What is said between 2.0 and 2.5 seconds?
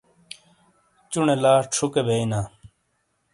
بیئینا۔